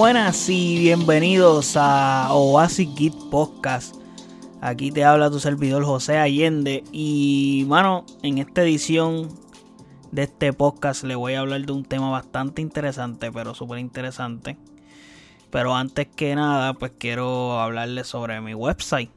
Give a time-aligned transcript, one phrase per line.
[0.00, 3.96] buenas y bienvenidos a Oasis Git Podcast.
[4.62, 9.28] Aquí te habla tu servidor José Allende y mano, en esta edición
[10.10, 14.56] de este podcast le voy a hablar de un tema bastante interesante, pero súper interesante.
[15.50, 19.10] Pero antes que nada, pues quiero hablarle sobre mi website.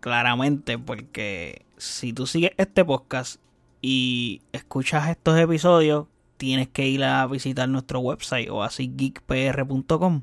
[0.00, 3.42] Claramente, porque si tú sigues este podcast
[3.82, 6.06] y escuchas estos episodios,
[6.36, 10.22] tienes que ir a visitar nuestro website o así geekpr.com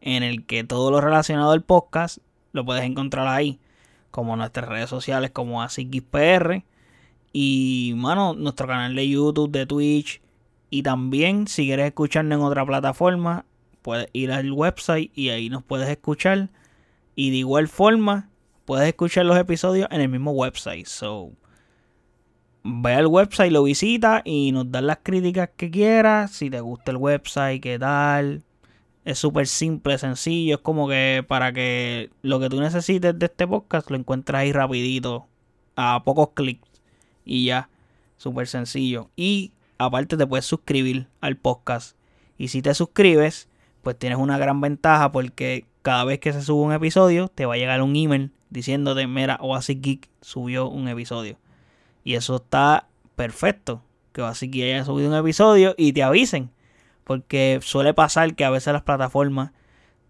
[0.00, 2.18] en el que todo lo relacionado al podcast
[2.52, 3.58] lo puedes encontrar ahí,
[4.10, 6.62] como nuestras redes sociales como así geekpr
[7.32, 10.20] y mano, nuestro canal de YouTube, de Twitch
[10.70, 13.44] y también si quieres escucharnos en otra plataforma,
[13.82, 16.50] puedes ir al website y ahí nos puedes escuchar
[17.14, 18.28] y de igual forma
[18.64, 20.86] puedes escuchar los episodios en el mismo website.
[20.86, 21.32] So,
[22.64, 26.32] ve al website, lo visita y nos das las críticas que quieras.
[26.32, 28.42] Si te gusta el website, qué tal.
[29.04, 30.56] Es súper simple, sencillo.
[30.56, 34.52] Es como que para que lo que tú necesites de este podcast lo encuentres ahí
[34.52, 35.26] rapidito.
[35.76, 36.66] A pocos clics.
[37.24, 37.68] Y ya.
[38.16, 39.10] Súper sencillo.
[39.14, 41.96] Y aparte te puedes suscribir al podcast.
[42.38, 43.48] Y si te suscribes,
[43.82, 47.54] pues tienes una gran ventaja porque cada vez que se sube un episodio te va
[47.54, 51.36] a llegar un email diciéndote, mira, Oasis Geek subió un episodio.
[52.04, 53.82] Y eso está perfecto.
[54.12, 56.50] Que así que haya subido un episodio y te avisen.
[57.02, 59.50] Porque suele pasar que a veces las plataformas.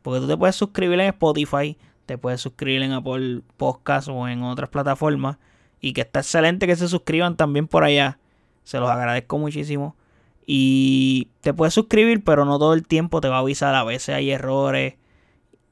[0.02, 4.42] Porque tú te puedes suscribir en Spotify, te puedes suscribir en Apple Podcast o en
[4.42, 5.38] otras plataformas.
[5.80, 8.18] Y que está excelente que se suscriban también por allá.
[8.64, 9.96] Se los agradezco muchísimo.
[10.46, 13.74] Y te puedes suscribir, pero no todo el tiempo te va a avisar.
[13.74, 14.94] A veces hay errores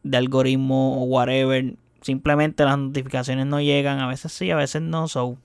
[0.02, 1.74] de algoritmo o whatever.
[2.00, 4.00] Simplemente las notificaciones no llegan.
[4.00, 5.08] A veces sí, a veces no.
[5.08, 5.36] So,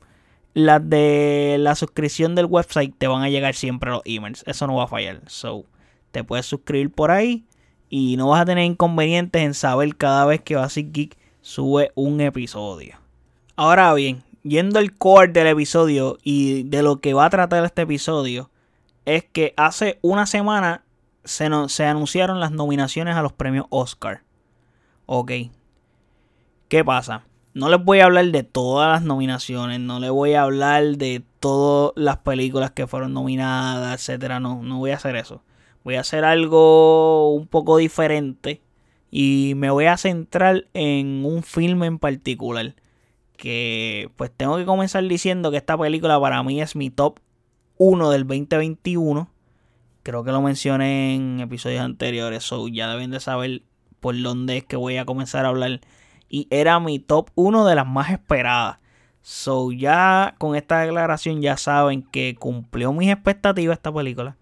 [0.58, 4.44] las de la suscripción del website te van a llegar siempre los emails.
[4.48, 5.22] Eso no va a fallar.
[5.28, 5.66] So,
[6.10, 7.46] te puedes suscribir por ahí
[7.90, 12.22] y no vas a tener inconvenientes en saber cada vez que Basic Geek sube un
[12.22, 12.96] episodio.
[13.56, 17.84] Ahora bien, yendo al core del episodio y de lo que va a tratar este
[17.84, 18.50] episodio,
[19.06, 20.84] es que hace una semana
[21.24, 24.24] se, se anunciaron las nominaciones a los premios Oscar.
[25.06, 25.34] Ok.
[26.68, 27.27] ¿Qué pasa?
[27.58, 31.24] No les voy a hablar de todas las nominaciones, no les voy a hablar de
[31.40, 34.40] todas las películas que fueron nominadas, etcétera.
[34.40, 35.42] No, no voy a hacer eso.
[35.84, 38.62] Voy a hacer algo un poco diferente
[39.10, 42.76] y me voy a centrar en un filme en particular.
[43.38, 47.18] Que pues tengo que comenzar diciendo que esta película para mí es mi top
[47.80, 49.32] 1 del 2021.
[50.04, 53.64] Creo que lo mencioné en episodios anteriores, so ya deben de saber
[54.00, 55.82] por dónde es que voy a comenzar a hablar
[56.30, 58.80] y era mi top 1 de las más esperadas.
[59.22, 64.38] So ya con esta declaración ya saben que cumplió mis expectativas esta película.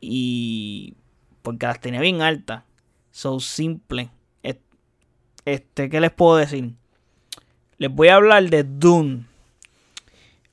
[0.00, 0.94] Y
[1.42, 2.62] porque las tenía bien altas.
[3.10, 4.10] So simple.
[5.44, 6.74] Este, ¿qué les puedo decir?
[7.76, 9.26] Les voy a hablar de Dune.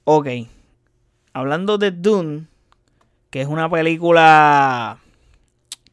[0.03, 0.27] Ok.
[1.33, 2.47] Hablando de Dune,
[3.29, 4.99] que es una película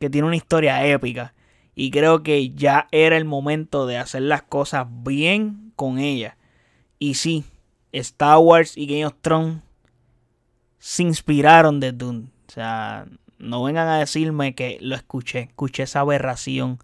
[0.00, 1.32] que tiene una historia épica.
[1.80, 6.36] Y creo que ya era el momento de hacer las cosas bien con ella.
[6.98, 7.44] Y sí,
[7.92, 9.62] Star Wars y Game of Thrones
[10.80, 12.30] se inspiraron de Dune.
[12.48, 13.06] O sea,
[13.38, 15.38] no vengan a decirme que lo escuché.
[15.42, 16.80] Escuché esa aberración.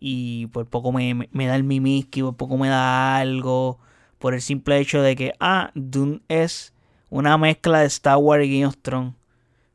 [0.00, 3.78] Y por poco me, me da el mimiski, por poco me da algo.
[4.18, 6.74] Por el simple hecho de que, ah, Dune es
[7.08, 9.14] una mezcla de Star Wars y Game of Thrones.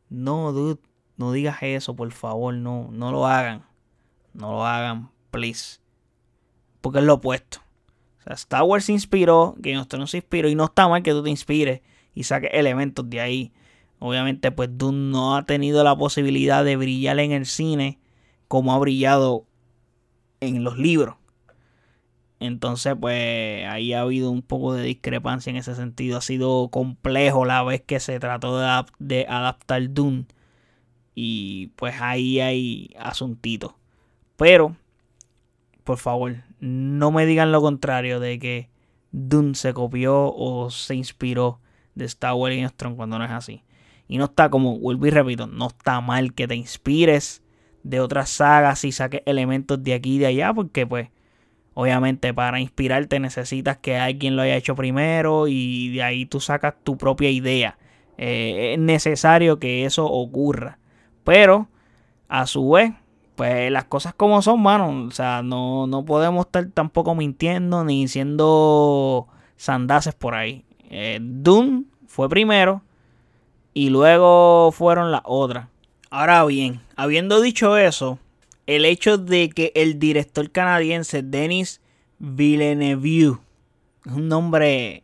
[0.10, 0.82] No, dude,
[1.16, 3.69] no digas eso, por favor, no, no lo hagan.
[4.34, 5.80] No lo hagan, please.
[6.82, 7.60] Porque es lo opuesto.
[8.20, 11.04] O sea, Star Wars se inspiró, Game of Thrones se inspiró y no está mal
[11.04, 11.82] que tú te inspires
[12.14, 13.54] y saques elementos de ahí.
[14.00, 18.00] Obviamente, pues Dune no ha tenido la posibilidad de brillar en el cine
[18.48, 19.46] como ha brillado
[20.40, 21.16] en los libros.
[22.40, 26.18] Entonces, pues ahí ha habido un poco de discrepancia en ese sentido.
[26.18, 28.58] Ha sido complejo la vez que se trató
[29.00, 30.26] de, adaptar Dune.
[31.16, 33.74] Y pues ahí hay asuntitos.
[34.40, 34.78] Pero,
[35.84, 38.70] por favor, no me digan lo contrario de que
[39.12, 41.60] Dune se copió o se inspiró
[41.94, 43.64] de Star Wars y Strong cuando no es así.
[44.08, 47.44] Y no está como, vuelvo y repito, no está mal que te inspires
[47.84, 51.10] de otras sagas y saques elementos de aquí y de allá, porque pues
[51.74, 56.76] obviamente para inspirarte necesitas que alguien lo haya hecho primero y de ahí tú sacas
[56.82, 57.78] tu propia idea.
[58.18, 60.80] Eh, es necesario que eso ocurra.
[61.26, 61.68] Pero
[62.30, 62.94] a su vez
[63.40, 65.06] pues las cosas como son, mano.
[65.08, 70.66] O sea, no, no podemos estar tampoco mintiendo ni siendo sandaces por ahí.
[70.90, 72.82] Eh, Dune fue primero
[73.74, 75.70] y luego fueron las otras.
[76.10, 78.20] Ahora bien, habiendo dicho eso,
[78.68, 81.80] el hecho de que el director canadiense Denis
[82.18, 83.38] Villeneuve,
[84.06, 85.04] es un nombre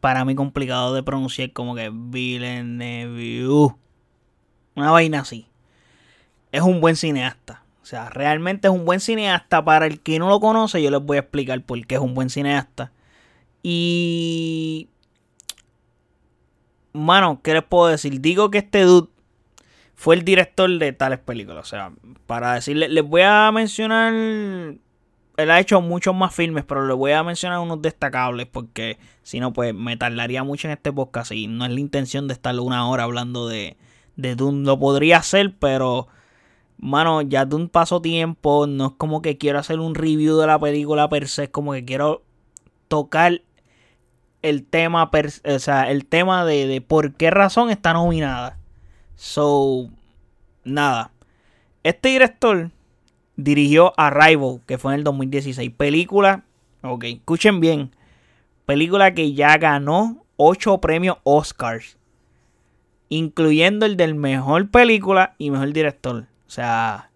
[0.00, 3.74] para mí complicado de pronunciar, como que Villeneuve,
[4.74, 5.48] una vaina así,
[6.56, 7.62] es un buen cineasta.
[7.82, 9.64] O sea, realmente es un buen cineasta.
[9.64, 12.14] Para el que no lo conoce, yo les voy a explicar por qué es un
[12.14, 12.92] buen cineasta.
[13.62, 14.88] Y.
[16.92, 18.20] Mano, ¿qué les puedo decir?
[18.20, 19.08] Digo que este dude
[19.94, 21.66] fue el director de tales películas.
[21.66, 21.92] O sea,
[22.26, 24.12] para decirles, les voy a mencionar.
[24.14, 29.38] Él ha hecho muchos más filmes, pero les voy a mencionar unos destacables porque si
[29.38, 32.58] no, pues me tardaría mucho en este podcast y no es la intención de estar
[32.58, 33.76] una hora hablando de,
[34.16, 34.64] de Dune.
[34.64, 36.08] Lo podría hacer, pero,
[36.78, 38.66] mano, ya Dune pasó tiempo.
[38.66, 41.72] No es como que quiero hacer un review de la película per se, es como
[41.72, 42.22] que quiero
[42.88, 43.42] tocar
[44.42, 45.10] el tema,
[45.44, 48.58] o sea, el tema de, de por qué razón está nominada.
[49.16, 49.90] So,
[50.64, 51.10] nada.
[51.82, 52.70] Este director
[53.36, 55.70] dirigió Arrival, que fue en el 2016.
[55.76, 56.44] Película,
[56.82, 57.90] ok, escuchen bien.
[58.66, 61.96] Película que ya ganó 8 premios Oscars.
[63.08, 66.26] Incluyendo el del mejor película y mejor director.
[66.46, 67.10] O sea,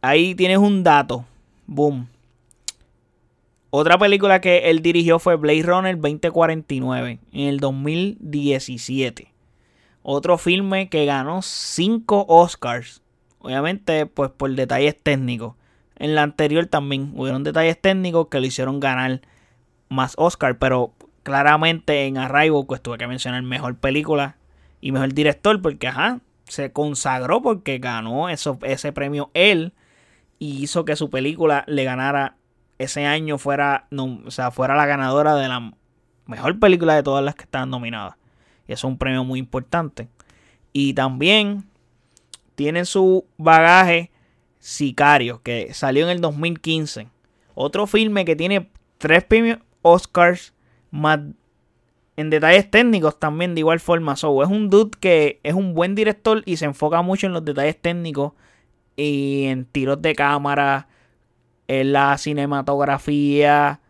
[0.00, 1.24] ahí tienes un dato.
[1.66, 2.08] Boom.
[3.70, 9.30] Otra película que él dirigió fue Blade Runner 2049 en el 2017.
[10.02, 13.02] Otro filme que ganó 5 Oscars.
[13.40, 15.54] Obviamente, pues por detalles técnicos.
[15.96, 19.20] En la anterior también hubieron detalles técnicos que le hicieron ganar
[19.90, 20.58] más Oscar.
[20.58, 24.38] Pero claramente en Arrival, pues tuve que mencionar mejor película
[24.80, 25.60] y mejor director.
[25.60, 29.72] Porque, ajá, se consagró porque ganó eso, ese premio él.
[30.38, 32.36] Y hizo que su película le ganara
[32.78, 35.72] ese año fuera, no, sea, fuera la ganadora de la
[36.26, 38.16] mejor película de todas las que están nominadas.
[38.66, 40.08] Y es un premio muy importante.
[40.72, 41.64] Y también
[42.54, 44.10] tiene su bagaje
[44.58, 47.08] Sicario, que salió en el 2015.
[47.54, 50.52] Otro filme que tiene tres premios Oscars
[50.90, 51.20] más
[52.18, 54.16] en detalles técnicos también de igual forma.
[54.16, 57.44] So, es un dude que es un buen director y se enfoca mucho en los
[57.44, 58.32] detalles técnicos
[58.96, 60.88] y en tiros de cámara,
[61.68, 63.80] en la cinematografía,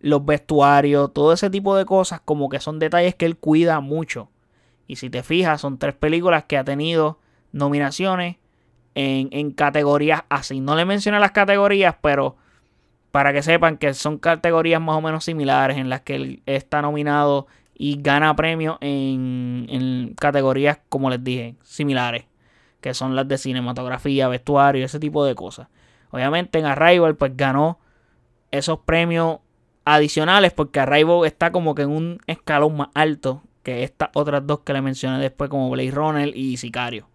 [0.00, 4.30] los vestuarios, todo ese tipo de cosas, como que son detalles que él cuida mucho.
[4.86, 7.18] Y si te fijas, son tres películas que ha tenido
[7.52, 8.36] nominaciones
[8.94, 10.60] en, categorías así.
[10.60, 12.36] No le mencioné las categorías, pero
[13.10, 16.80] para que sepan que son categorías más o menos similares en las que él está
[16.80, 22.24] nominado y gana premios en, en categorías, como les dije, similares,
[22.80, 25.68] que son las de cinematografía, vestuario, ese tipo de cosas.
[26.10, 27.80] Obviamente en Arrival pues ganó
[28.50, 29.38] esos premios
[29.84, 34.60] adicionales porque Arrival está como que en un escalón más alto que estas otras dos
[34.60, 37.08] que le mencioné después como Blade Runner y Sicario.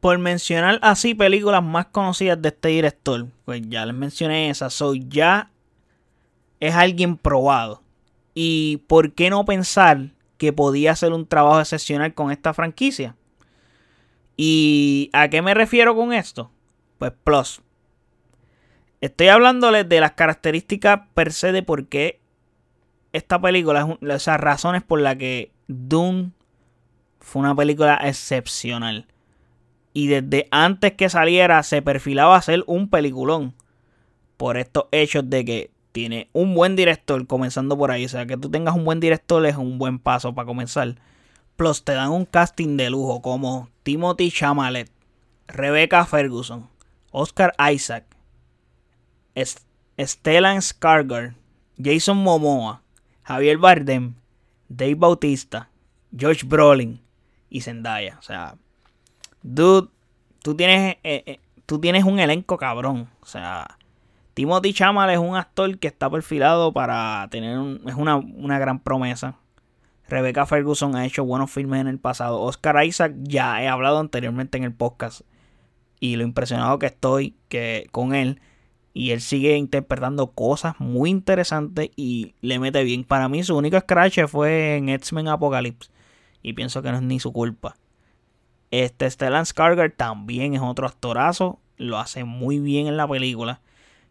[0.00, 5.04] Por mencionar así películas más conocidas de este director, pues ya les mencioné esas, soy
[5.08, 5.50] ya
[6.60, 7.83] es alguien probado.
[8.34, 13.16] Y por qué no pensar que podía hacer un trabajo excepcional con esta franquicia.
[14.36, 16.50] ¿Y a qué me refiero con esto?
[16.98, 17.62] Pues plus,
[19.04, 22.22] Estoy hablándoles de las características per se de por qué
[23.12, 26.30] esta película, esas razones por las que Dune
[27.20, 29.06] fue una película excepcional.
[29.92, 33.52] Y desde antes que saliera se perfilaba a ser un peliculón.
[34.38, 38.04] Por estos hechos de que tiene un buen director comenzando por ahí.
[38.04, 40.96] O sea, que tú tengas un buen director es un buen paso para comenzar.
[41.54, 44.90] Plus te dan un casting de lujo como Timothy Chamalet,
[45.46, 46.68] Rebecca Ferguson,
[47.12, 48.06] Oscar Isaac,
[49.96, 51.36] Stellan Skarsgård,
[51.80, 52.82] Jason Momoa,
[53.22, 54.14] Javier Bardem,
[54.68, 55.70] Dave Bautista,
[56.16, 57.00] George Brolin
[57.50, 58.16] y Zendaya.
[58.18, 58.56] O sea,
[59.44, 59.90] dude,
[60.42, 63.08] tú tienes, eh, eh, tú tienes un elenco cabrón.
[63.20, 63.78] O sea,
[64.34, 69.36] Timothy Chalamet es un actor que está perfilado para tener es una, una gran promesa.
[70.08, 72.40] Rebecca Ferguson ha hecho buenos filmes en el pasado.
[72.40, 75.22] Oscar Isaac ya he hablado anteriormente en el podcast.
[76.00, 78.40] Y lo impresionado que estoy que, con él.
[78.92, 83.04] Y él sigue interpretando cosas muy interesantes y le mete bien.
[83.04, 85.90] Para mí su único scratch fue en X-Men Apocalypse.
[86.42, 87.76] Y pienso que no es ni su culpa.
[88.70, 91.60] Este Stellan Skarsgård también es otro actorazo.
[91.76, 93.60] Lo hace muy bien en la película.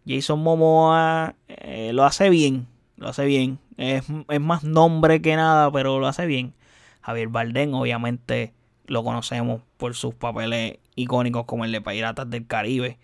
[0.05, 2.67] Jason Momoa eh, lo hace bien.
[2.97, 3.59] Lo hace bien.
[3.77, 6.53] Es, es, más nombre que nada, pero lo hace bien.
[7.01, 8.53] Javier Bardem, obviamente,
[8.85, 12.97] lo conocemos por sus papeles icónicos como el de Piratas del Caribe.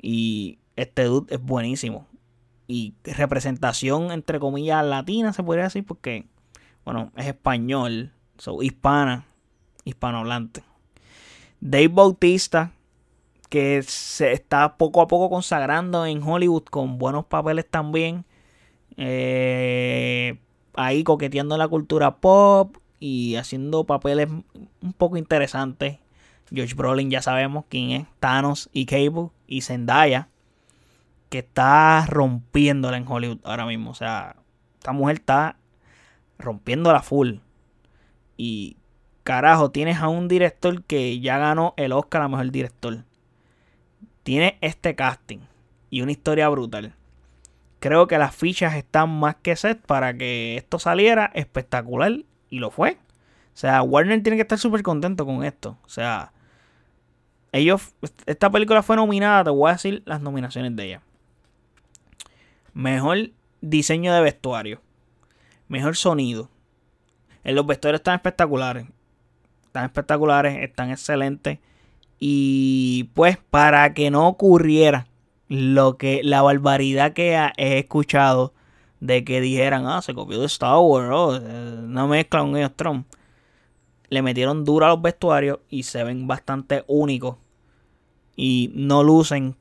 [0.00, 2.06] Y este dude es buenísimo.
[2.66, 6.26] Y representación, entre comillas, latina, se podría decir, porque,
[6.84, 9.26] bueno, es español, so, hispana,
[9.84, 10.62] hispanohablante.
[11.60, 12.72] Dave Bautista,
[13.54, 18.24] que se está poco a poco consagrando en Hollywood con buenos papeles también.
[18.96, 20.40] Eh,
[20.74, 25.98] ahí coqueteando la cultura pop y haciendo papeles un poco interesantes.
[26.52, 30.26] George Brolin ya sabemos quién es, Thanos y Cable y Zendaya,
[31.28, 33.92] que está rompiéndola en Hollywood ahora mismo.
[33.92, 34.34] O sea,
[34.80, 35.58] esta mujer está
[36.40, 37.34] rompiéndola full.
[38.36, 38.78] Y
[39.22, 43.04] carajo, tienes a un director que ya ganó el Oscar a mejor director.
[44.24, 45.38] Tiene este casting
[45.90, 46.94] y una historia brutal.
[47.78, 52.12] Creo que las fichas están más que set para que esto saliera espectacular
[52.50, 52.98] y lo fue.
[53.54, 55.78] O sea, Warner tiene que estar súper contento con esto.
[55.84, 56.32] O sea,
[57.52, 57.94] ellos,
[58.26, 61.02] esta película fue nominada, te voy a decir las nominaciones de ella.
[62.72, 64.80] Mejor diseño de vestuario.
[65.68, 66.50] Mejor sonido.
[67.44, 68.86] En los vestuarios están espectaculares.
[69.66, 71.58] Están espectaculares, están excelentes.
[72.18, 75.06] Y pues para que no ocurriera
[75.48, 78.54] lo que la barbaridad que he escuchado
[79.00, 82.72] de que dijeran, ah, se copió de Star Wars, oh, eh, no mezcla un ellos
[82.74, 83.06] Trump.
[84.08, 87.36] Le metieron duro a los vestuarios y se ven bastante únicos
[88.36, 89.56] y no lucen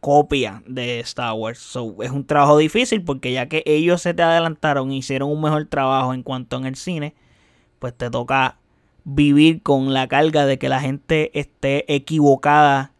[0.00, 1.76] copia de Star Wars.
[2.00, 6.14] Es un trabajo difícil porque ya que ellos se te adelantaron hicieron un mejor trabajo
[6.14, 7.14] en cuanto en el cine,
[7.78, 8.58] pues te toca
[9.10, 12.92] vivir con la carga de que la gente esté equivocada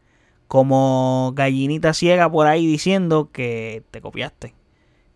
[0.47, 4.55] como gallinita ciega por ahí diciendo que te copiaste.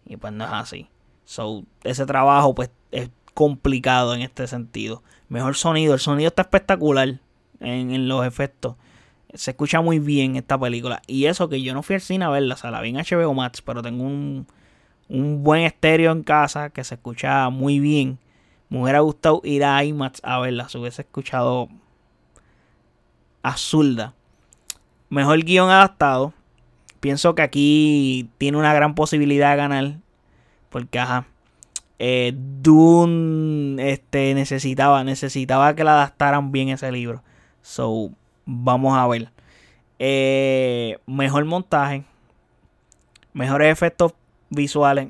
[0.04, 0.88] Y pues no es así.
[1.25, 5.02] So, ese trabajo pues es complicado en este sentido.
[5.28, 7.20] Mejor sonido, el sonido está espectacular
[7.61, 8.76] en, en los efectos
[9.34, 11.02] se escucha muy bien esta película.
[11.06, 12.96] Y eso que yo no fui al cine a verla, o sea, la vi en
[12.96, 14.46] HBO Max, pero tengo un,
[15.08, 18.18] un buen estéreo en casa que se escucha muy bien.
[18.72, 21.68] Me hubiera gustado ir a IMAX a verla, se hubiese escuchado
[23.42, 24.14] azulda.
[25.10, 26.32] Mejor guion adaptado.
[26.98, 29.94] Pienso que aquí tiene una gran posibilidad de ganar.
[30.70, 31.26] Porque, ajá.
[31.98, 37.22] Eh, Dune este, necesitaba, necesitaba que la adaptaran bien ese libro.
[37.60, 38.10] So,
[38.46, 39.28] Vamos a ver.
[39.98, 42.04] Eh, mejor montaje.
[43.34, 44.14] Mejores efectos
[44.48, 45.08] visuales.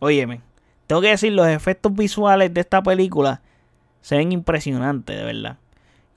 [0.00, 0.47] Óyeme.
[0.88, 3.40] Tengo que decir, los efectos visuales de esta película
[4.00, 5.58] se ven impresionantes, de verdad.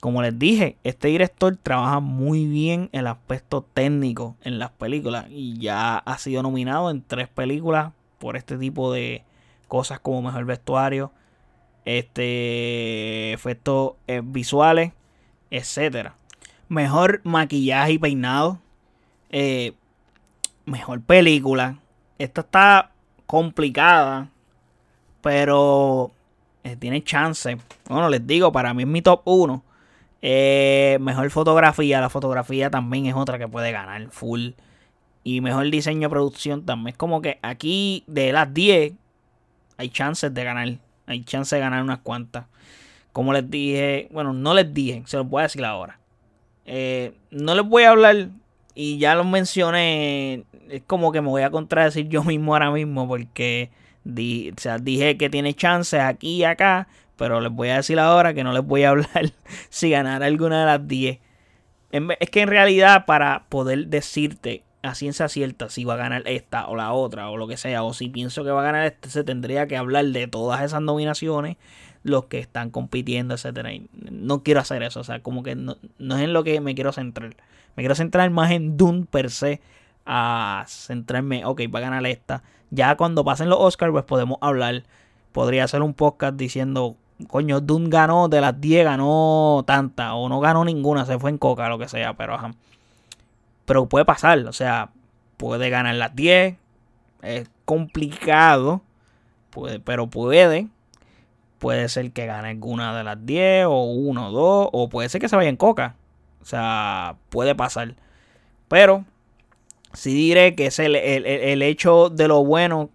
[0.00, 5.58] Como les dije, este director trabaja muy bien el aspecto técnico en las películas y
[5.60, 9.22] ya ha sido nominado en tres películas por este tipo de
[9.68, 11.12] cosas como mejor vestuario,
[11.84, 14.90] este efectos eh, visuales,
[15.52, 16.16] etcétera
[16.72, 18.58] mejor maquillaje y peinado,
[19.30, 19.74] eh,
[20.64, 21.76] mejor película.
[22.18, 22.90] Esta está
[23.26, 24.30] complicada,
[25.22, 26.12] pero
[26.64, 27.56] eh, tiene chance.
[27.88, 29.62] Bueno, les digo, para mí es mi top 1.
[30.20, 34.50] Eh, mejor fotografía, la fotografía también es otra que puede ganar full.
[35.24, 36.94] Y mejor diseño de producción también.
[36.94, 38.92] Es como que aquí de las 10
[39.76, 40.68] hay chances de ganar.
[41.06, 42.46] Hay chances de ganar unas cuantas.
[43.12, 45.98] Como les dije, bueno, no les dije, se los voy a decir ahora.
[46.64, 48.28] Eh, no les voy a hablar
[48.74, 50.44] y ya lo mencioné.
[50.68, 53.70] Es como que me voy a contradecir yo mismo ahora mismo porque
[54.04, 56.88] dije que tiene chances aquí y acá.
[57.16, 59.32] Pero les voy a decir ahora que no les voy a hablar
[59.68, 61.18] si ganar alguna de las 10.
[62.18, 66.66] Es que en realidad para poder decirte a ciencia cierta si va a ganar esta
[66.66, 69.10] o la otra o lo que sea, o si pienso que va a ganar este,
[69.10, 71.56] se tendría que hablar de todas esas nominaciones,
[72.02, 73.70] los que están compitiendo, etcétera.
[74.10, 76.92] no quiero hacer eso, o sea, como que no, es en lo que me quiero
[76.92, 77.36] centrar.
[77.76, 79.60] Me quiero centrar más en Dune per se,
[80.04, 82.42] a centrarme, ok, va a ganar esta.
[82.72, 84.84] Ya cuando pasen los Oscars, pues podemos hablar.
[85.32, 86.96] Podría hacer un podcast diciendo,
[87.28, 91.38] coño, Dune ganó, de las 10 ganó tanta, o no ganó ninguna, se fue en
[91.38, 92.52] coca, lo que sea, pero ajá.
[93.66, 94.90] Pero puede pasar, o sea,
[95.36, 96.56] puede ganar las 10,
[97.20, 98.80] es complicado,
[99.50, 100.68] puede, pero puede.
[101.58, 105.20] Puede ser que gane alguna de las 10 o 1 o 2 o puede ser
[105.20, 105.94] que se vaya en coca.
[106.40, 107.94] O sea, puede pasar.
[108.66, 109.04] Pero
[109.92, 112.90] sí diré que es el, hecho de lo bueno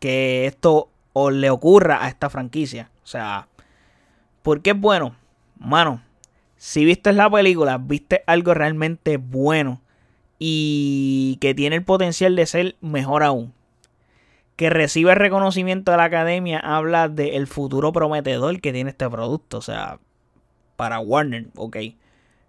[0.00, 0.90] que esto
[1.32, 2.90] le ocurra a esta franquicia.
[3.02, 3.48] O sea,
[4.42, 5.16] ¿por qué es bueno?
[5.58, 6.02] Mano,
[6.56, 9.80] si viste la película, viste algo realmente bueno
[10.38, 13.52] y que tiene el potencial de ser mejor aún
[14.58, 19.58] que recibe el reconocimiento de la academia habla del futuro prometedor que tiene este producto.
[19.58, 20.00] O sea,
[20.74, 21.76] para Warner, ok.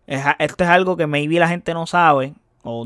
[0.07, 2.83] esto es algo que maybe la gente no sabe, o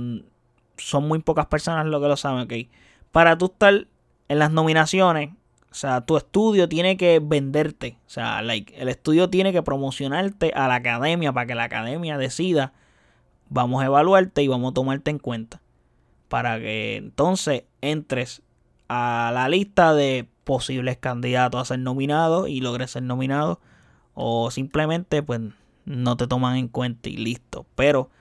[0.78, 2.70] son muy pocas personas lo que lo saben, ok.
[3.12, 3.88] Para tú estar
[4.28, 5.32] en las nominaciones,
[5.72, 7.98] o sea, tu estudio tiene que venderte.
[8.06, 12.18] O sea, like, el estudio tiene que promocionarte a la academia para que la academia
[12.18, 12.74] decida,
[13.50, 15.62] vamos a evaluarte y vamos a tomarte en cuenta.
[16.28, 18.44] Para que entonces entres
[18.88, 23.60] a la lista de posibles candidatos a ser nominados y logres ser nominado.
[24.14, 25.42] O simplemente pues
[25.86, 27.66] no te toman en cuenta y listo.
[27.76, 28.12] Pero,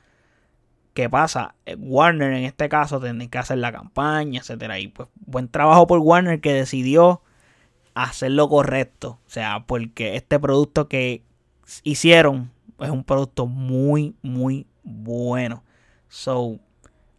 [0.95, 1.55] ¿qué pasa?
[1.67, 4.79] Eh, Warner en este caso tiene que hacer la campaña, etcétera.
[4.79, 7.23] Y pues buen trabajo por Warner que decidió
[7.95, 9.19] hacer lo correcto.
[9.27, 11.23] O sea, porque este producto que
[11.83, 15.63] hicieron es un producto muy, muy bueno.
[16.09, 16.59] So,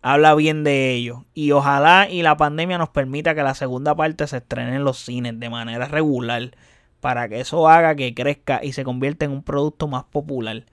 [0.02, 1.26] habla bien de ello.
[1.34, 4.98] Y ojalá y la pandemia nos permita que la segunda parte se estrene en los
[4.98, 6.52] cines de manera regular.
[7.00, 10.64] Para que eso haga que crezca y se convierta en un producto más popular.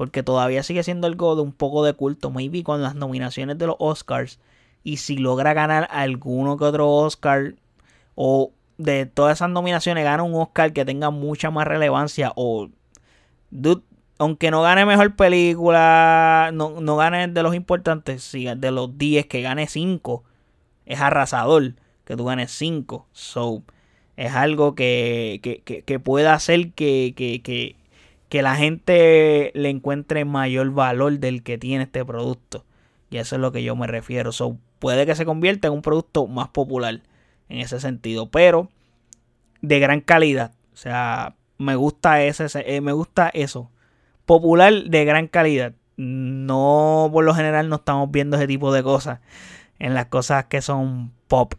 [0.00, 2.30] Porque todavía sigue siendo algo de un poco de culto.
[2.30, 4.38] Maybe con las nominaciones de los Oscars.
[4.82, 7.56] Y si logra ganar alguno que otro Oscar.
[8.14, 12.32] O de todas esas nominaciones gana un Oscar que tenga mucha más relevancia.
[12.34, 12.70] O
[13.50, 13.82] dude,
[14.16, 19.26] aunque no gane mejor película, no, no gane de los importantes, si de los 10
[19.26, 20.24] que gane 5,
[20.86, 21.74] es arrasador
[22.06, 23.06] que tú ganes 5.
[23.12, 23.64] So,
[24.16, 27.76] es algo que, que, que, puede hacer que,
[28.30, 32.64] que, la gente le encuentre mayor valor del que tiene este producto.
[33.10, 34.32] Y eso es lo que yo me refiero.
[34.32, 37.02] So, puede que se convierta en un producto más popular
[37.48, 38.70] en ese sentido, pero
[39.60, 40.52] de gran calidad.
[40.72, 43.70] O sea, me gusta ese, eh, me gusta eso.
[44.24, 45.74] Popular de gran calidad.
[45.96, 49.20] No, por lo general, no estamos viendo ese tipo de cosas
[49.78, 51.54] en las cosas que son pop,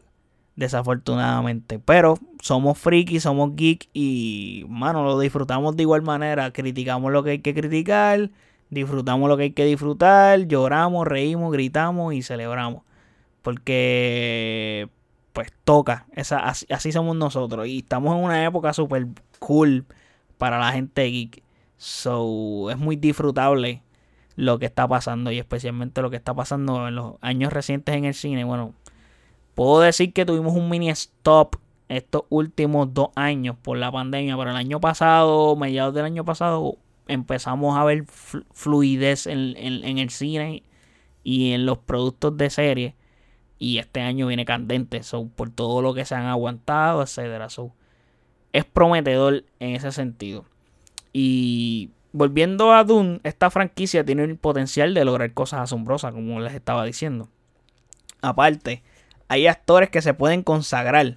[0.61, 1.79] desafortunadamente.
[1.79, 6.53] Pero somos friki, somos geek y, mano, lo disfrutamos de igual manera.
[6.53, 8.29] Criticamos lo que hay que criticar,
[8.69, 12.83] disfrutamos lo que hay que disfrutar, lloramos, reímos, gritamos y celebramos.
[13.41, 14.87] Porque,
[15.33, 16.05] pues, toca.
[16.13, 17.67] Esa, así, así somos nosotros.
[17.67, 19.07] Y estamos en una época súper
[19.39, 19.85] cool
[20.37, 21.43] para la gente geek.
[21.77, 23.81] So, es muy disfrutable
[24.35, 28.05] lo que está pasando y especialmente lo que está pasando en los años recientes en
[28.05, 28.43] el cine.
[28.43, 28.73] Bueno,
[29.61, 34.49] puedo decir que tuvimos un mini stop estos últimos dos años por la pandemia, pero
[34.49, 38.05] el año pasado, mediados del año pasado, empezamos a ver
[38.53, 40.63] fluidez en, el cine
[41.23, 42.95] y en los productos de serie.
[43.59, 47.47] Y este año viene candente, so, por todo lo que se han aguantado, etcétera.
[48.53, 50.45] Es prometedor en ese sentido.
[51.13, 56.55] Y volviendo a Dune, esta franquicia tiene el potencial de lograr cosas asombrosas, como les
[56.55, 57.29] estaba diciendo.
[58.21, 58.81] Aparte,
[59.31, 61.15] hay actores que se pueden consagrar.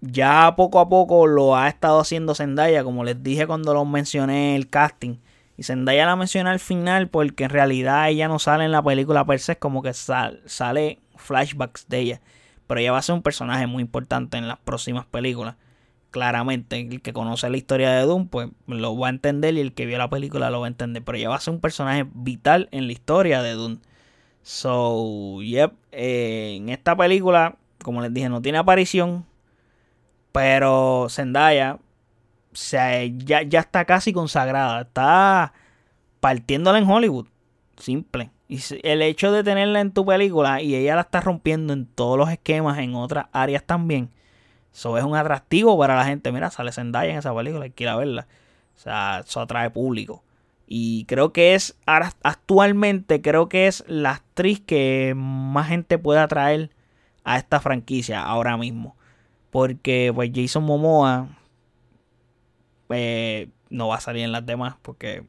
[0.00, 4.56] Ya poco a poco lo ha estado haciendo Zendaya, como les dije cuando lo mencioné
[4.56, 5.18] el casting.
[5.56, 9.24] Y Zendaya la mencioné al final porque en realidad ella no sale en la película
[9.24, 12.20] per se, como que sale flashbacks de ella.
[12.66, 15.54] Pero ella va a ser un personaje muy importante en las próximas películas
[16.10, 19.72] claramente el que conoce la historia de Doom pues lo va a entender y el
[19.72, 22.06] que vio la película lo va a entender pero ella va a ser un personaje
[22.12, 23.78] vital en la historia de Doom
[24.42, 29.24] so yep eh, en esta película como les dije no tiene aparición
[30.32, 31.78] pero Zendaya
[32.52, 35.52] ya, ya está casi consagrada está
[36.20, 37.26] partiéndola en Hollywood
[37.76, 41.86] simple y el hecho de tenerla en tu película y ella la está rompiendo en
[41.86, 44.10] todos los esquemas en otras áreas también
[44.72, 46.32] eso es un atractivo para la gente.
[46.32, 48.26] Mira, sale Zendaya en esa película, hay que ir a verla.
[48.74, 50.22] O sea, eso atrae público.
[50.66, 56.20] Y creo que es, ahora, actualmente, creo que es la actriz que más gente puede
[56.20, 56.70] atraer
[57.24, 58.96] a esta franquicia ahora mismo.
[59.50, 61.28] Porque, pues, Jason Momoa
[62.90, 65.24] eh, no va a salir en las demás porque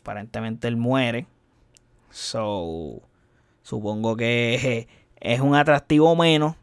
[0.00, 1.26] aparentemente él muere.
[2.10, 3.02] So,
[3.62, 4.88] supongo que
[5.20, 6.56] es un atractivo menos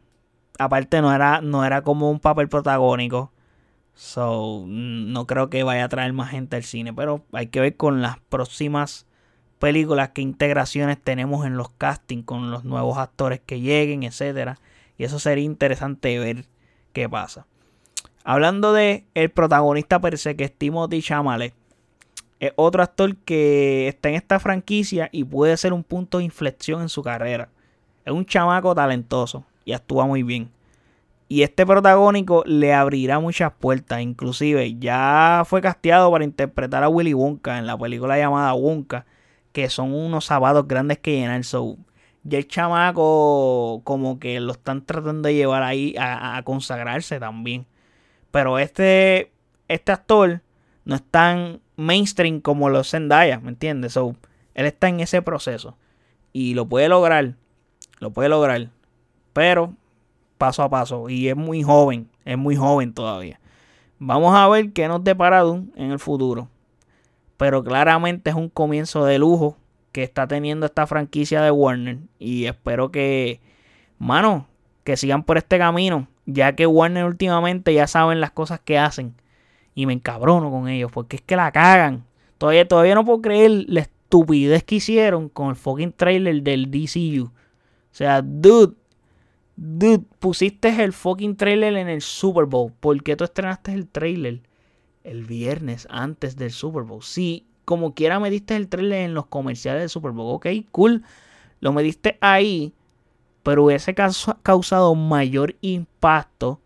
[0.58, 3.32] aparte no era, no era como un papel protagónico.
[3.98, 6.92] So, no creo que vaya a traer más gente al cine.
[6.92, 9.06] Pero hay que ver con las próximas
[9.58, 14.56] películas qué integraciones tenemos en los castings con los nuevos actores que lleguen, etcétera.
[14.98, 16.44] Y eso sería interesante ver
[16.92, 17.48] qué pasa.
[18.22, 21.52] Hablando de el protagonista per se, que es Timothy Chalamet,
[22.38, 26.82] es otro actor que está en esta franquicia y puede ser un punto de inflexión
[26.82, 27.48] en su carrera.
[28.04, 30.52] Es un chamaco talentoso y actúa muy bien.
[31.28, 34.00] Y este protagónico le abrirá muchas puertas.
[34.00, 39.04] Inclusive ya fue casteado para interpretar a Willy Wonka en la película llamada Wonka.
[39.52, 41.44] Que son unos sábados grandes que llenan.
[41.44, 41.76] So,
[42.22, 47.66] ya el chamaco como que lo están tratando de llevar ahí a, consagrarse también.
[48.30, 49.32] Pero este,
[49.68, 50.42] este actor
[50.84, 53.92] no es tan mainstream como los Zendaya, ¿me entiendes?
[53.92, 54.16] So,
[54.54, 55.76] él está en ese proceso.
[56.32, 57.34] Y lo puede lograr.
[58.00, 58.70] Lo puede lograr.
[59.34, 59.74] Pero
[60.38, 61.10] paso a paso.
[61.10, 63.38] Y es muy joven, es muy joven todavía.
[63.98, 66.48] Vamos a ver qué nos depara Doom en el futuro.
[67.36, 69.56] Pero claramente es un comienzo de lujo
[69.92, 71.98] que está teniendo esta franquicia de Warner.
[72.18, 73.40] Y espero que,
[73.98, 74.46] mano,
[74.84, 76.08] que sigan por este camino.
[76.26, 79.14] Ya que Warner últimamente ya saben las cosas que hacen.
[79.74, 80.90] Y me encabrono con ellos.
[80.92, 82.04] Porque es que la cagan.
[82.38, 87.26] Todavía, todavía no puedo creer la estupidez que hicieron con el fucking trailer del DCU.
[87.26, 87.32] O
[87.90, 88.74] sea, dude.
[89.60, 92.72] Dude, pusiste el fucking trailer en el Super Bowl.
[92.78, 94.40] ¿Por qué tú estrenaste el trailer
[95.02, 97.02] el viernes antes del Super Bowl?
[97.02, 100.36] Sí, como quiera me diste el trailer en los comerciales del Super Bowl.
[100.36, 101.02] Ok, cool.
[101.58, 102.72] Lo me diste ahí.
[103.42, 106.60] Pero hubiese causado mayor impacto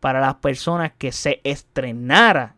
[0.00, 2.56] para las personas que se estrenara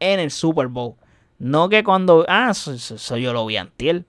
[0.00, 0.96] en el Super Bowl.
[1.38, 2.24] No que cuando.
[2.26, 4.04] Ah, eso, yo lo vi antiel.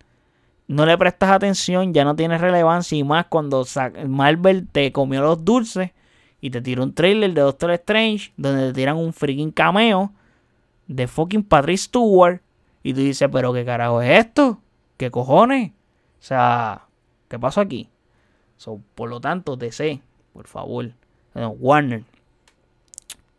[0.68, 2.98] No le prestas atención, ya no tiene relevancia.
[2.98, 3.66] Y más cuando
[4.08, 5.92] Marvel te comió los dulces
[6.42, 10.12] y te tiró un trailer de Doctor Strange donde te tiran un freaking cameo
[10.88, 12.42] de fucking Patrick Stewart
[12.84, 14.60] y tú dices, pero ¿qué carajo es esto?
[14.98, 15.72] ¿Qué cojones?
[15.72, 16.84] O sea,
[17.28, 17.90] ¿qué pasó aquí?
[18.96, 20.02] por lo tanto, DC,
[20.34, 20.92] por favor.
[21.36, 22.04] Warner,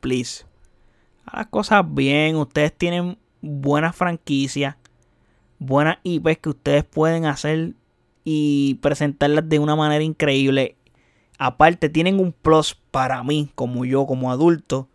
[0.00, 0.44] please.
[1.24, 2.36] Haz las cosas bien.
[2.36, 4.76] Ustedes tienen buenas franquicias,
[5.58, 7.74] buenas IPs que ustedes pueden hacer
[8.24, 10.76] y presentarlas de una manera increíble.
[11.38, 14.88] Aparte, tienen un plus para mí, como yo, como adulto,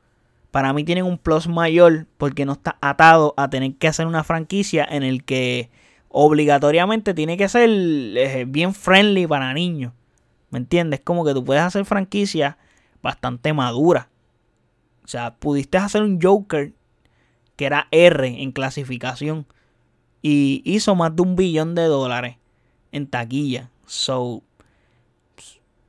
[0.52, 4.24] para mí tienen un plus mayor porque no está atado a tener que hacer una
[4.24, 5.70] franquicia en el que
[6.10, 9.94] obligatoriamente tiene que ser eh, bien friendly para niños.
[10.50, 11.00] ¿Me entiendes?
[11.00, 12.58] Como que tú puedes hacer franquicia
[13.02, 14.10] bastante madura.
[15.06, 16.74] O sea, pudiste hacer un Joker
[17.56, 19.46] que era R en clasificación
[20.22, 22.38] y hizo más de un billón de dólares
[22.92, 23.70] en taquilla.
[23.86, 24.44] So,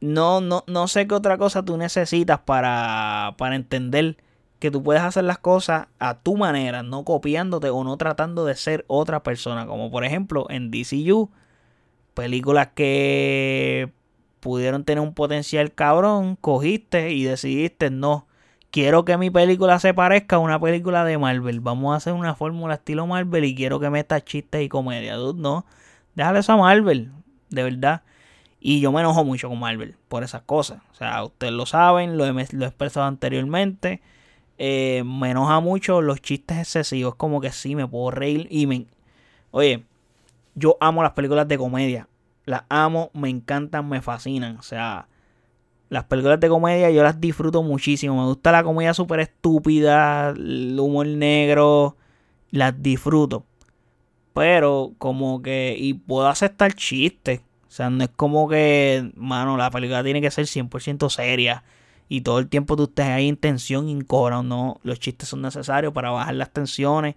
[0.01, 4.17] no, no, no sé qué otra cosa tú necesitas para, para entender
[4.59, 8.55] que tú puedes hacer las cosas a tu manera, no copiándote o no tratando de
[8.55, 9.67] ser otra persona.
[9.67, 11.31] Como por ejemplo en DCU,
[12.15, 13.93] películas que
[14.41, 18.27] pudieron tener un potencial cabrón, cogiste y decidiste no.
[18.73, 21.61] Quiero que mi película se parezca a una película de Marvel.
[21.61, 25.15] Vamos a hacer una fórmula estilo Marvel y quiero que meta chistes y comedia.
[25.17, 25.67] no,
[26.15, 27.13] déjale eso a Marvel,
[27.51, 28.03] de verdad.
[28.61, 30.81] Y yo me enojo mucho con Marvel por esas cosas.
[30.91, 34.01] O sea, ustedes lo saben, lo he, lo he expresado anteriormente.
[34.57, 37.17] Eh, me enoja mucho los chistes excesivos.
[37.17, 38.87] Como que sí, me puedo reír y me...
[39.51, 39.85] Oye,
[40.55, 42.09] yo amo las películas de comedia.
[42.47, 44.57] Las amo, me encantan, me fascinan.
[44.57, 45.09] O sea,
[45.93, 48.17] las películas de comedia yo las disfruto muchísimo.
[48.17, 51.99] Me gusta la comedia súper estúpida, el humor negro.
[52.51, 53.45] Las disfruto.
[54.33, 55.77] Pero como que...
[55.79, 57.41] Y puedo aceptar chistes.
[57.69, 61.63] O sea, no es como que, mano, la película tiene que ser 100% seria
[62.09, 64.81] y todo el tiempo tú estés ahí en tensión, o no.
[64.83, 67.17] Los chistes son necesarios para bajar las tensiones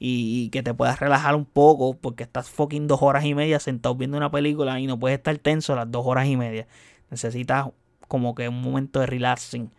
[0.00, 3.94] y, que te puedas relajar un poco porque estás fucking dos horas y media sentado
[3.94, 6.66] viendo una película y no puedes estar tenso las dos horas y media.
[7.08, 7.68] Necesitas
[8.08, 9.70] como que un momento de relaxing.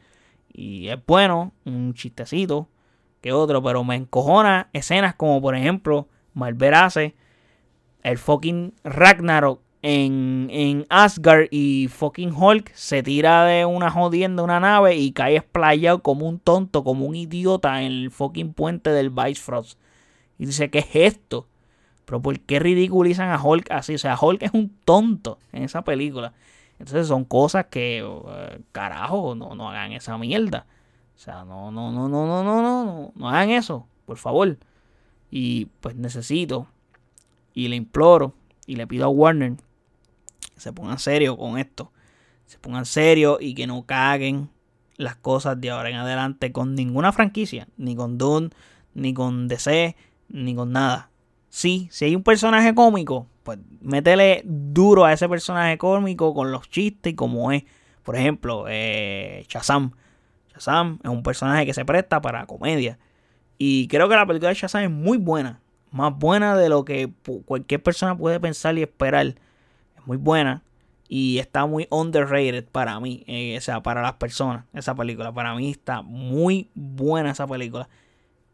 [0.54, 2.68] Y es bueno, un chistecito
[3.22, 7.16] que otro, pero me encojona escenas como por ejemplo Marvel hace
[8.04, 14.60] el fucking Ragnarok en, en Asgard y fucking Hulk se tira de una jodienda una
[14.60, 19.10] nave y cae explayado como un tonto, como un idiota en el fucking puente del
[19.10, 19.80] Bifrost.
[20.40, 21.48] Y dice, ¿qué es esto?
[22.06, 23.96] Pero ¿por qué ridiculizan a Hulk así?
[23.96, 26.34] O sea, Hulk es un tonto en esa película.
[26.80, 30.66] Entonces son cosas que, uh, carajo, no, no hagan esa mierda.
[31.16, 34.58] O sea, no, no, no, no, no, no, no, no, hagan eso, por favor.
[35.32, 36.68] Y pues necesito
[37.54, 38.34] y le imploro
[38.66, 39.58] y le pido a Warner
[40.58, 41.92] se pongan serio con esto.
[42.46, 44.50] Se pongan serio y que no caguen
[44.98, 47.68] las cosas de ahora en adelante con ninguna franquicia.
[47.78, 48.50] Ni con Dune,
[48.94, 49.96] ni con DC,
[50.30, 51.10] ni con nada.
[51.50, 56.70] Sí, si hay un personaje cómico, pues métele duro a ese personaje cómico con los
[56.70, 57.64] chistes y como es.
[58.04, 59.92] Por ejemplo, eh, Shazam.
[60.54, 62.98] Shazam es un personaje que se presta para comedia.
[63.58, 65.62] Y creo que la película de Shazam es muy buena.
[65.92, 67.12] Más buena de lo que
[67.46, 69.36] cualquier persona puede pensar y esperar
[70.06, 70.64] muy buena
[71.10, 75.32] y está muy underrated para mí, eh, o sea, para las personas, esa película.
[75.32, 77.88] Para mí está muy buena esa película.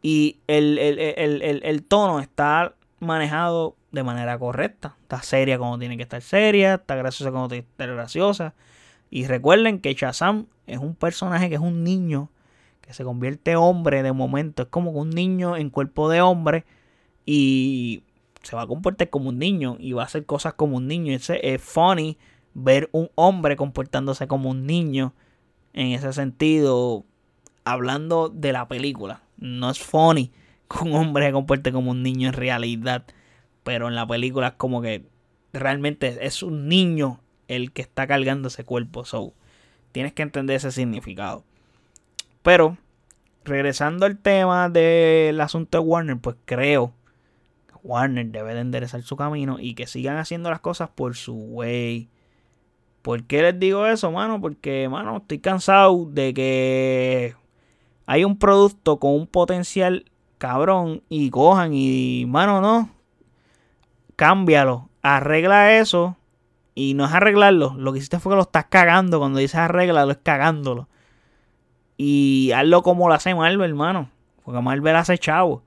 [0.02, 4.96] Y el, el, tono está manejado de manera correcta.
[5.02, 8.54] Está seria como tiene que estar seria, está graciosa como tiene que estar graciosa.
[9.10, 12.30] Y recuerden que Shazam es un personaje que es un niño
[12.80, 14.64] que se convierte hombre de momento.
[14.64, 16.64] Es como un niño en cuerpo de hombre.
[17.24, 18.02] Y
[18.42, 21.14] se va a comportar como un niño y va a hacer cosas como un niño.
[21.14, 22.18] Es funny
[22.52, 25.14] ver un hombre comportándose como un niño
[25.72, 27.04] en ese sentido,
[27.64, 29.22] hablando de la película.
[29.38, 30.30] No es funny
[30.82, 33.04] un hombre se comporte como un niño en realidad.
[33.62, 35.06] pero en la película es como que
[35.52, 39.04] realmente es un niño el que está cargando ese cuerpo.
[39.04, 39.34] So,
[39.92, 41.44] tienes que entender ese significado.
[42.42, 42.76] Pero,
[43.44, 46.92] regresando al tema del asunto de Warner, pues creo
[47.68, 51.34] que Warner debe de enderezar su camino y que sigan haciendo las cosas por su
[51.34, 52.10] way.
[53.02, 54.40] ¿Por qué les digo eso, mano?
[54.40, 57.36] Porque, mano, estoy cansado de que
[58.06, 62.90] hay un producto con un potencial cabrón y cojan y, mano, no.
[64.16, 64.88] Cámbialo.
[65.02, 66.16] Arregla eso
[66.74, 67.74] y no es arreglarlo.
[67.76, 69.18] Lo que hiciste fue que lo estás cagando.
[69.18, 70.88] Cuando dices arreglarlo, es cagándolo.
[71.96, 74.10] Y hazlo como lo hace Marvel, hermano.
[74.44, 75.62] Porque Marvel hace chavo.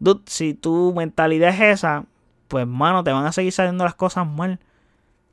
[0.00, 2.04] Dude, si tu mentalidad es esa,
[2.48, 4.58] pues, hermano, te van a seguir saliendo las cosas mal.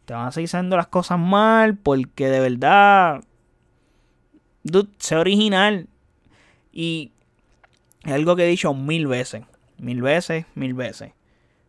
[0.05, 3.23] Te van a seguir saliendo las cosas mal porque de verdad.
[4.63, 5.87] Dude, sé original.
[6.71, 7.11] Y
[8.03, 9.43] es algo que he dicho mil veces.
[9.77, 11.13] Mil veces, mil veces.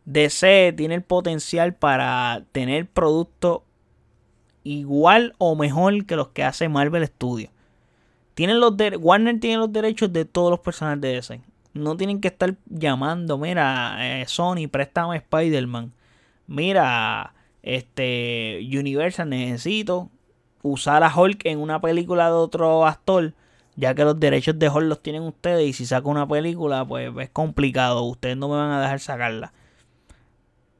[0.04, 3.62] DC tiene el potencial para tener productos
[4.64, 7.50] igual o mejor que los que hace Marvel Studios.
[8.34, 11.40] Tienen los Warner tiene los derechos de todos los personajes de DC.
[11.74, 15.92] No tienen que estar llamando, mira, eh, Sony, préstame Spider-Man.
[16.46, 20.10] Mira, este Universal, necesito
[20.62, 23.34] usar a Hulk en una película de otro actor,
[23.76, 27.10] ya que los derechos de Hulk los tienen ustedes y si saco una película, pues
[27.18, 29.52] es complicado, ustedes no me van a dejar sacarla.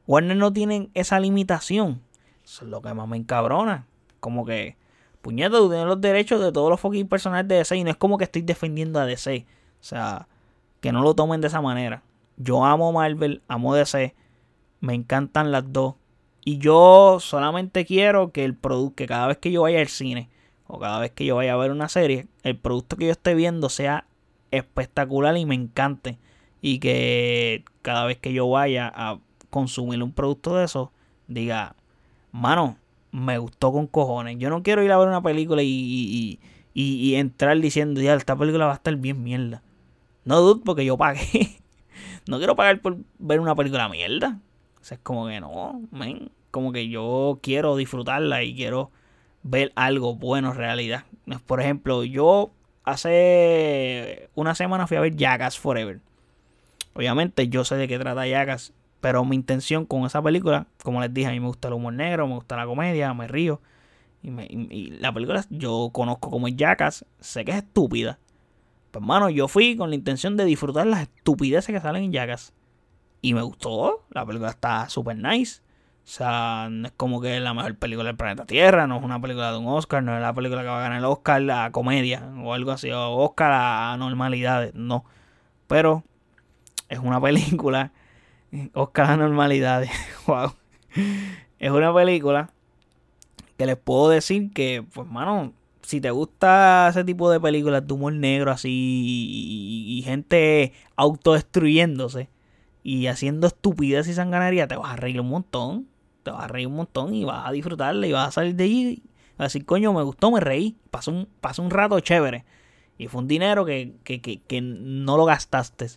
[0.05, 2.01] Warner no tienen esa limitación.
[2.43, 3.87] Eso es lo que más me encabrona.
[4.19, 4.75] Como que,
[5.21, 7.97] puñeta, tú tienes los derechos de todos los fucking personajes de DC y no es
[7.97, 9.45] como que estoy defendiendo a DC.
[9.79, 10.27] O sea,
[10.81, 12.03] que no lo tomen de esa manera.
[12.37, 14.13] Yo amo Marvel, amo DC,
[14.81, 15.95] me encantan las dos.
[16.45, 20.29] Y yo solamente quiero que el producto, que cada vez que yo vaya al cine
[20.73, 23.35] o cada vez que yo vaya a ver una serie, el producto que yo esté
[23.35, 24.07] viendo sea
[24.49, 26.17] espectacular y me encante.
[26.61, 29.19] Y que cada vez que yo vaya a
[29.51, 30.91] consumir un producto de eso,
[31.27, 31.75] diga,
[32.31, 32.77] mano,
[33.11, 34.39] me gustó con cojones.
[34.39, 36.39] Yo no quiero ir a ver una película y,
[36.73, 39.61] y, entrar diciendo, ya, esta película va a estar bien mierda.
[40.25, 41.61] No dudo porque yo pagué.
[42.27, 44.39] no quiero pagar por ver una película mierda.
[44.81, 45.83] O sea, es como que no.
[46.49, 48.89] Como que yo quiero disfrutarla y quiero
[49.43, 51.03] ver algo bueno en realidad.
[51.45, 52.51] Por ejemplo, yo
[52.83, 55.99] hace una semana fui a ver Jackass Forever.
[56.93, 61.13] Obviamente yo sé de qué trata Jackass pero mi intención con esa película, como les
[61.13, 63.59] dije, a mí me gusta el humor negro, me gusta la comedia, me río.
[64.21, 68.17] Y, la película yo conozco como Jackass, sé que es estúpida.
[68.91, 72.53] Pues hermano, yo fui con la intención de disfrutar las estupideces que salen en Jackass.
[73.21, 75.61] Y me gustó, la película está súper nice.
[76.05, 79.03] O sea, no es como que es la mejor película del planeta Tierra, no es
[79.03, 81.49] una película de un Oscar, no es la película que va a ganar el Oscar
[81.49, 85.05] a comedia o algo así, o Oscar a normalidades, no.
[85.67, 86.03] Pero
[86.89, 87.91] es una película
[88.73, 89.89] Oscar a normalidades.
[90.27, 90.53] wow.
[91.59, 92.51] Es una película
[93.57, 97.93] que les puedo decir que, pues, mano, si te gusta ese tipo de películas de
[97.93, 102.29] humor negro así y, gente autodestruyéndose
[102.83, 105.87] y haciendo estupidez y sanganaría, te vas a reír un montón.
[106.23, 108.63] Te vas a reír un montón y vas a disfrutarla y vas a salir de
[108.63, 109.03] allí.
[109.37, 110.77] A decir, coño, me gustó, me reí.
[110.89, 112.45] Pasó un, pasó un rato chévere.
[112.97, 115.87] Y fue un dinero que, que, que, que no lo gastaste.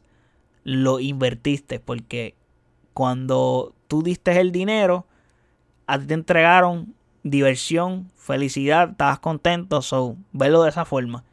[0.65, 2.35] Lo invertiste porque
[2.93, 5.07] cuando tú diste el dinero,
[5.87, 11.25] a ti te entregaron diversión, felicidad, estabas contento, so, verlo de esa forma.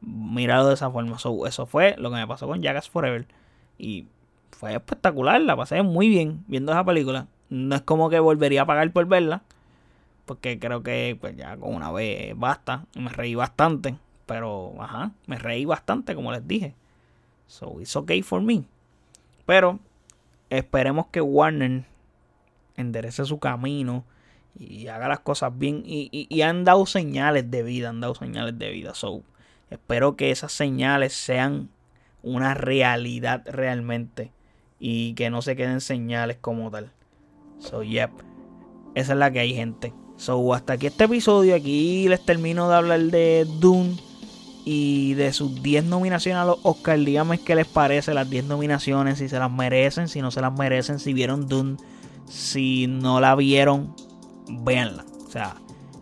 [0.00, 1.18] Míralo de esa forma.
[1.18, 3.26] So, eso fue lo que me pasó con Jackass Forever.
[3.78, 4.06] Y
[4.50, 7.26] fue espectacular, la pasé muy bien viendo esa película.
[7.50, 9.42] No es como que volvería a pagar por verla,
[10.26, 12.86] porque creo que pues ya con una vez basta.
[12.94, 16.74] Me reí bastante, pero ajá, me reí bastante, como les dije.
[17.46, 18.64] So it's okay for me.
[19.46, 19.80] Pero
[20.50, 21.84] Esperemos que Warner
[22.76, 24.04] enderece su camino
[24.58, 25.82] y haga las cosas bien.
[25.84, 28.94] Y, han dado señales de vida, han dado señales de vida.
[28.94, 29.22] So,
[29.70, 31.68] espero que esas señales sean
[32.22, 34.32] una realidad realmente
[34.80, 36.92] y que no se queden señales como tal.
[37.58, 38.10] So, yep.
[38.94, 39.92] Esa es la que hay, gente.
[40.16, 41.54] So, hasta aquí este episodio.
[41.54, 43.96] Aquí les termino de hablar de Dune
[44.70, 49.16] y de sus 10 nominaciones a los Oscars, díganme qué les parece las 10 nominaciones,
[49.16, 51.78] si se las merecen, si no se las merecen, si vieron Dune,
[52.26, 53.94] si no la vieron,
[54.46, 55.06] véanla.
[55.26, 55.54] O sea,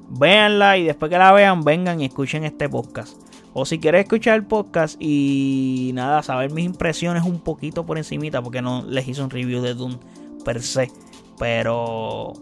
[0.08, 3.16] véanla y después que la vean, vengan y escuchen este podcast.
[3.52, 8.42] O si quieres escuchar el podcast y nada, saber mis impresiones un poquito por encimita,
[8.42, 9.98] porque no les hice un review de Dune
[10.44, 10.90] per se.
[11.38, 12.32] Pero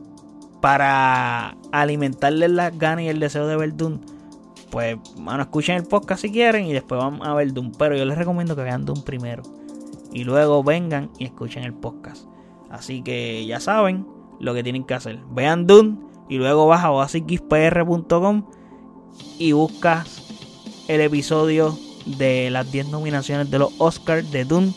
[0.61, 4.00] para alimentarles las ganas y el deseo de ver Dune
[4.74, 7.70] pues, bueno, escuchen el podcast si quieren y después vamos a ver Doom.
[7.78, 9.44] Pero yo les recomiendo que vean Doom primero.
[10.12, 12.26] Y luego vengan y escuchen el podcast.
[12.70, 14.04] Así que ya saben
[14.40, 15.20] lo que tienen que hacer.
[15.30, 15.96] Vean Dune
[16.28, 18.46] y luego vas a oasispr.com
[19.38, 20.24] y buscas
[20.88, 21.78] el episodio
[22.18, 24.74] de las 10 nominaciones de los Oscars de Dune.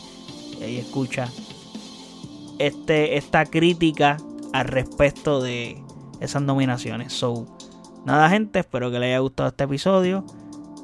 [0.62, 1.27] Y escucha
[2.60, 4.17] este, esta crítica
[4.54, 5.82] al respecto de
[6.20, 7.13] esas nominaciones.
[7.13, 7.46] So,
[8.06, 10.24] nada gente, espero que les haya gustado este episodio.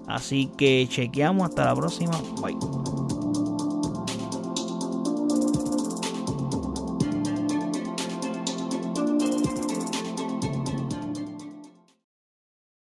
[0.08, 2.14] Así que chequeamos, hasta la próxima.
[2.42, 3.03] Bye.